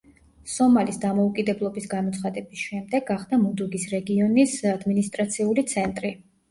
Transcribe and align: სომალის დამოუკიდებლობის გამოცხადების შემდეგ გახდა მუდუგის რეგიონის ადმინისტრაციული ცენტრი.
სომალის 0.53 0.97
დამოუკიდებლობის 1.03 1.87
გამოცხადების 1.93 2.65
შემდეგ 2.71 3.07
გახდა 3.13 3.41
მუდუგის 3.45 3.89
რეგიონის 3.97 4.61
ადმინისტრაციული 4.77 5.71
ცენტრი. 5.77 6.19